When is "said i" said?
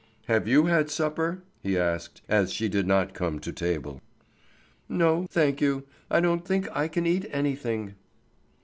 6.09-6.19